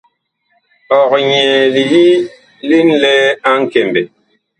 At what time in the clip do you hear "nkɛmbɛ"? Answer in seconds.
3.61-4.01